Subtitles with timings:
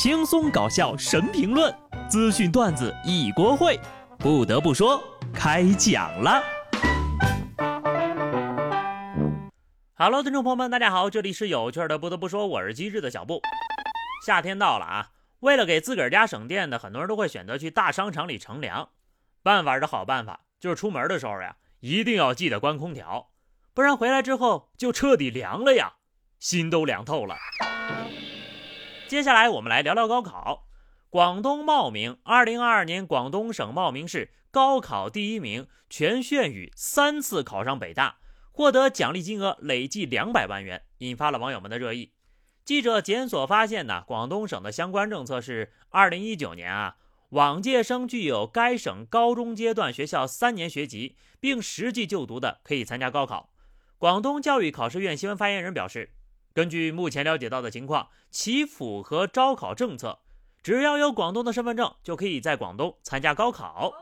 [0.00, 1.76] 轻松搞笑神评论，
[2.08, 3.76] 资讯段子一锅烩。
[4.16, 5.02] 不得不说，
[5.34, 6.40] 开讲了。
[9.96, 11.98] Hello，听众朋友们，大家好，这里是有趣的。
[11.98, 13.42] 不得不说，我是机智的小布。
[14.24, 15.08] 夏天到了啊，
[15.40, 18.90] 为了给自个儿家省电呢，很多人都会选择去大商场里乘凉。
[19.42, 23.30] 办法是好办法，就是出门的时候呀，一定要记得关空调，
[23.74, 25.94] 不然回来之后就彻底凉了呀，
[26.38, 27.34] 心都凉透了。
[29.08, 30.68] 接下来我们来聊聊高考。
[31.08, 38.18] 广东茂名，二零二二年广东省茂名市高考第一名全炫宇三次考上北大，
[38.52, 42.12] 获得奖励金额累计两百万元，引发了网友们的热议。
[42.66, 46.96] 记者检索发现呢，广东省的相关政策是，二零一九年啊，
[47.30, 53.48] 往届生具有该省高中阶段学校三年学籍并实际就读的，可以参加高考。
[53.96, 56.12] 广东教育考试院新闻发言人表示。
[56.58, 60.18] 根据目前了解到的情况，其符合招考政策，
[60.60, 63.94] 只要有广东的身份证，就可以在广东参加高考。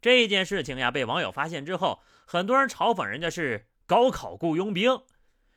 [0.00, 5.00] 这件事情呀，被网友发现之后，很多人嘲讽人家是高考雇佣兵，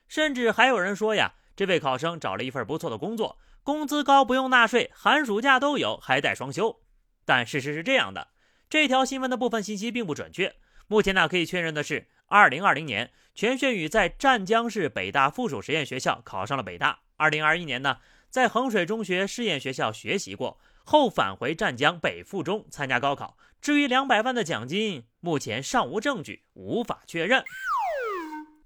[0.06, 6.78] 甚至还有人说呀，这位考生找了一份不错的工作，工资高，不用纳税，寒暑假都有，还带双休。
[7.24, 8.28] 但事实是这样的，
[8.70, 10.54] 这条新闻的部分信息并不准确。
[10.86, 12.06] 目前呢，可以确认的是。
[12.28, 17.00] 二零二零年，全炫宇在湛江市北大附属实验学校考上了北大。
[17.16, 23.38] 二零二一年呢，在衡水中学试验学校学习过后，返回湛江北附中参加高考。
[23.60, 27.44] 至于两百万的奖金，目前尚无证据，无法确认。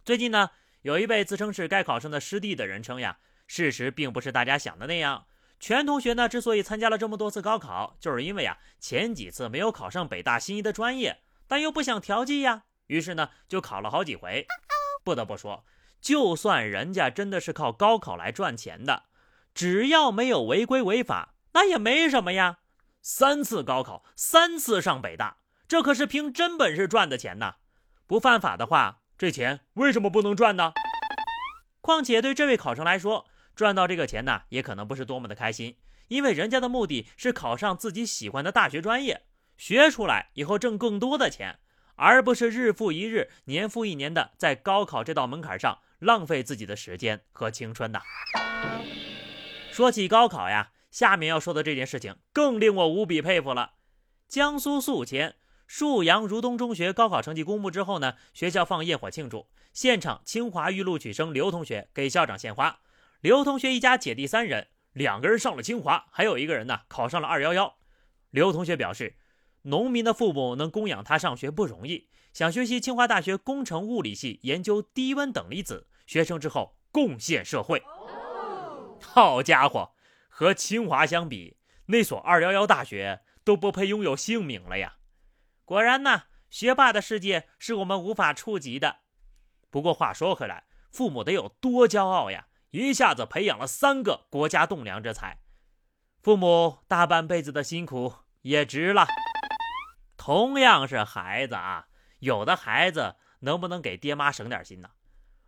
[0.05, 0.50] 最近呢，
[0.83, 5.27] 有一位自称是该考生的师弟的人称呀，事实并不是大家想的那样。
[5.61, 12.64] 全同学呢，之所以参加了这么多次高考，就是因为呀，前几次没有考上北大心仪的专业，但又不想调剂呀。
[12.91, 14.48] 于是呢，就考了好几回。
[15.05, 15.64] 不得不说，
[16.00, 19.05] 就算人家真的是靠高考来赚钱的，
[19.55, 22.58] 只要没有违规违法，那也没什么呀。
[23.00, 25.36] 三次高考，三次上北大，
[25.68, 27.58] 这可是凭真本事赚的钱呐！
[28.08, 30.72] 不犯法的话，这钱为什么不能赚呢？
[31.80, 35.78] 况且对这位考生来说，赚到这个钱呢，也可能不是多么的开心，
[36.08, 39.22] 因为人家的目的是考上自己喜欢的大学专业，
[39.57, 41.61] 学出来以后挣更多的钱。
[42.02, 48.00] 而不是日复一日、年复一年的在高考这道门槛上浪费自己的时间和青春的。
[49.70, 53.74] 说起高考呀，下面要说的这件事情更令我无比佩服了。
[54.27, 55.36] 江苏宿迁
[55.68, 62.80] 沭阳如东中学高考成绩公布之后呢，学校放焰火庆祝，现场清华预录取生刘同学给校长献花。
[63.20, 67.77] 刘同学一家姐弟三人，两个人上了清华，还有一个人呢考上了二幺幺。
[68.30, 69.16] 刘同学表示。
[69.62, 77.82] 农民的父母能供养他上学不容易，想学习清华大学工程物理系研究低温等离子，学成之后贡献社会。
[79.02, 79.92] 好家伙，
[80.28, 81.56] 和清华相比，
[81.86, 84.96] 那所二幺幺大学都不配拥有姓名了呀！
[85.64, 88.98] 果然呢，学霸的世界是我们无法触及的。
[89.70, 92.46] 不过话说回来，父母得有多骄傲呀！
[92.70, 95.40] 一下子培养了三个国家栋梁之才，
[96.22, 99.06] 父母大半辈子的辛苦也值了。
[100.30, 101.86] 同样是孩子啊，
[102.20, 104.91] 有的孩子能不能给爹妈省点心呢？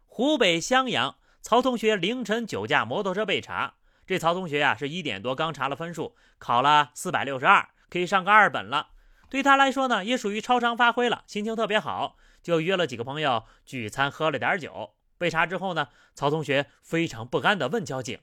[0.06, 3.74] 湖北襄阳曹同学凌晨酒驾摩托车被查，
[4.08, 8.88] 这曹同学呀是一点多刚查了分数，考了四百六十二，可以上个二本了。
[9.30, 14.96] 对他来说呢，也属于超常发挥了，心情特别好，就约了几个朋友聚餐，喝了点酒。
[15.16, 18.18] 被查之后呢，曹同学非常不安地问交警：“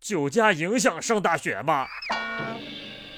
[0.00, 1.86] 酒驾影响上大学吗？”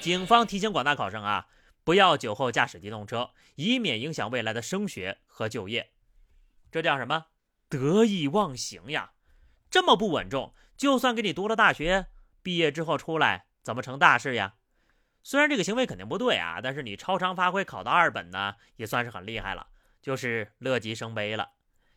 [0.01, 1.47] 警方提醒广大考生啊。
[1.83, 5.91] 不要酒后驾驶机动车，以免影响未来的升学和就业。
[6.71, 7.27] 这叫什么？
[7.69, 9.13] 得意忘形呀！
[9.69, 12.07] 这么不稳重，就算给你读了大学，
[12.43, 14.55] 毕业之后出来怎么成大事呀？
[15.23, 19.67] 虽然这个行为肯定不对啊，但是你超常发挥考到二本呢，也算是很厉害了，
[20.01, 21.51] 就是乐极生悲了。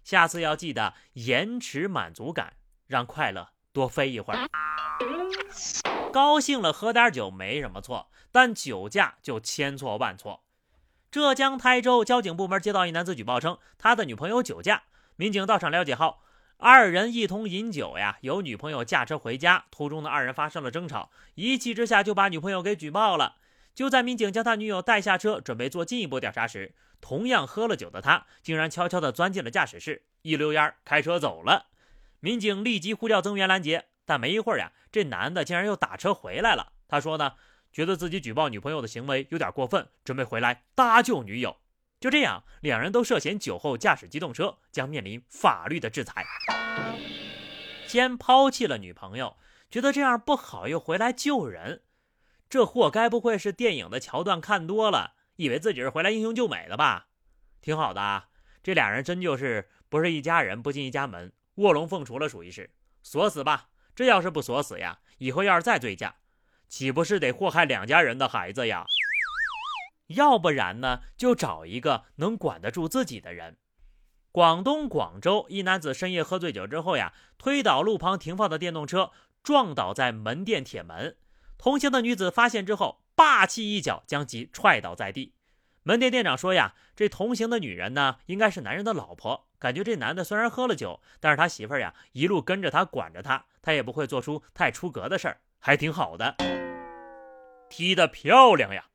[0.04, 2.54] 下次要记得延迟满足感，
[2.86, 4.46] 让快乐多飞一会儿。
[6.14, 10.44] 高兴了喝点酒没什么错，但酒驾就千错万错。
[11.10, 14.84] 浙江台州交警部门接到一男子举报称，他的女朋友酒驾。
[15.16, 16.18] 民警到场了解后，
[16.58, 23.34] 二人一同饮酒呀，有女朋友驾车回家，途中的二人发生了争吵，一气之下就把女朋友给举报了。
[23.74, 31.66] 就在民警将他女友带下车，准备做进一步调查时，同样喝了酒的他竟然悄悄地钻进了驾驶室，一溜烟开车走了。
[32.20, 33.86] 民警立即呼叫增援拦截。
[34.04, 36.72] 但没一会儿呀，这男的竟然又打车回来了。
[36.88, 37.34] 他说呢，
[37.72, 41.56] 觉得自己举报女朋友的行为有点过分，准备回来搭救女友。
[42.00, 46.24] 就这样，两人都涉嫌酒后驾驶机动车，将面临法律的制裁。
[47.86, 49.36] 先抛弃了女朋友，
[49.70, 51.82] 觉得这样不好，又回来救人。
[52.50, 57.06] 这货该不会是电影的桥段看多了，以为自己是回来英雄救美的吧？
[57.62, 58.28] 挺好的啊，
[58.62, 62.70] 这俩人真就是不是一家人不进一家门，卧龙凤雏了，属于是
[63.02, 63.68] 锁死吧。
[63.94, 66.16] 这要是不锁死呀，以后要是再醉驾，
[66.68, 68.84] 岂不是得祸害两家人的孩子呀？
[70.08, 73.56] 要不然呢，就找一个能管得住自己的人。
[74.32, 79.12] 广东广州一男子深夜喝醉酒之后呀，推倒路旁停放的电动车，
[79.42, 81.16] 撞倒在门店铁门。
[81.56, 85.34] 同行的女子发现之后，霸气一脚将其踹倒在地。
[85.84, 89.46] 门店店长说呀，这同行的女人呢，应该是男人的老婆。
[89.58, 96.36] 感觉这男的虽然喝了酒，但是他媳妇儿呀，一路跟着他，管着他，他也不会做出太出格的事儿，还挺好的。
[97.68, 98.86] 踢得漂亮呀！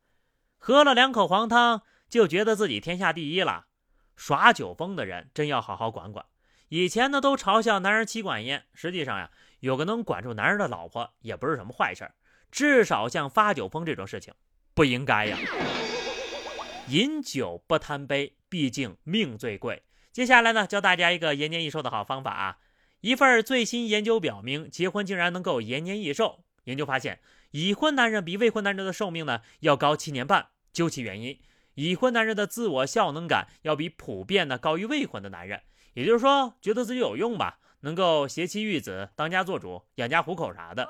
[0.58, 3.68] 喝了两口黄汤，就觉得自己天下第一了。
[4.16, 6.26] 耍酒疯的人真要好好管管。
[6.70, 12.16] 以前呢，都嘲笑男人妻管严，实际上呀，有个能管住男人的老婆也不是什么坏事儿。
[12.52, 14.34] 至少像发酒疯这种事情，
[14.74, 15.38] 不应该呀。
[16.90, 19.84] 饮酒不贪杯，毕竟命最贵。
[20.12, 22.58] 接下来呢，教大家一个延年益寿的好方法啊！
[23.02, 26.44] 一份最新研究表明，结婚竟然能够延年益寿。
[26.64, 27.20] 研究发现，
[27.52, 30.48] 已婚男人比未婚男人的寿命呢要高七年半。
[30.74, 31.40] 究其原因，
[31.76, 35.62] 已婚男人的自我效能感要比普遍的高于未婚的男人。
[35.94, 40.90] 也就是说，觉得自己有用吧，能够携妻育子、当家做主、养家糊口啥的。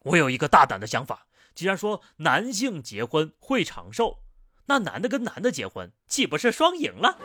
[0.00, 4.18] 我有一个大胆的想法，既然说男性结婚会长寿，
[4.70, 7.18] 那男的跟男的结婚岂不是双赢了？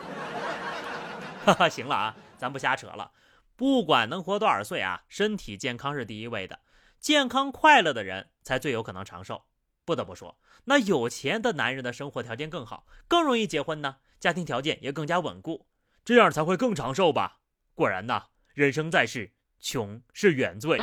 [1.46, 3.12] 哈哈，行了啊，咱不瞎扯了。
[3.54, 6.58] 不管能活多少岁啊，身体健康是第一位的。
[6.98, 9.44] 健康快乐的人才最有可能长寿。
[9.84, 15.68] 不得不说，那有钱的男人的生活条件更好，更容易结婚呢，家庭条件也更加稳固，
[16.04, 17.38] 这样才会更长寿吧？
[17.76, 20.80] 果然呐，人生在世，穷是原罪。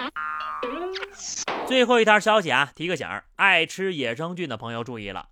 [1.67, 5.27] 最后一条消息啊，提个醒儿，爱吃野生菌的朋友注意了。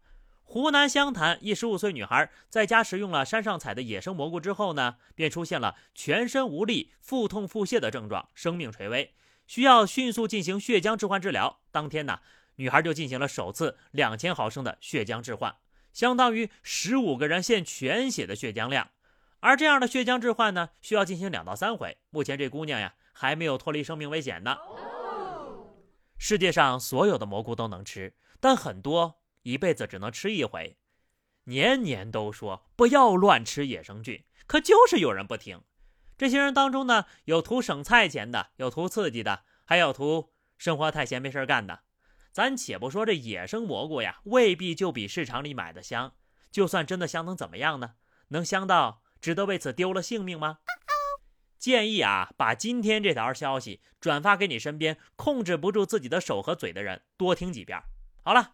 [0.52, 9.14] 湖南湘潭一十五岁女孩在家食用了山上采的野生蘑菇之后呢，便出现了全身无力、腹痛、腹泻的症状，生命垂危，
[9.48, 11.62] 需要迅速进行血浆置换治疗。
[11.72, 12.20] 当天呢，
[12.58, 15.56] 女孩就进行了首次两千毫升的血浆置换，
[15.94, 18.90] 相当于十五个人献全血的血浆量。
[19.40, 21.98] 而这样的血浆置换呢，需要进行两到三回。
[22.10, 24.58] 目前这姑娘呀，还没有脱离生命危险呢。
[26.18, 29.21] 世界上所有的蘑菇都能吃，但很多。
[29.44, 30.78] 一辈子只能吃一回，
[31.46, 35.64] 年年都说不要乱吃野生菌，可就是有人不听。
[36.18, 41.82] 这些人当中呢，有图省菜钱的，有图刺激的，还有图生活太闲没事干的。
[42.32, 46.14] 咱且不说这野生蘑菇呀，未必就比市场里买的香。
[46.52, 47.96] 就算真的香，能怎么样呢？
[48.28, 50.60] 能香到值得为此丢了性命吗？
[51.58, 57.82] 建议啊，把今天这条消息转发给你身边控制不住自己的手和嘴的人，多听几遍。
[58.24, 58.54] 好了。